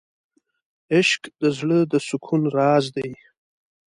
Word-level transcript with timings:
عشق 0.95 1.21
د 1.41 1.43
زړه 1.57 1.79
د 1.91 1.93
سکون 2.07 2.41
راز 2.57 2.85
دی. 2.95 3.11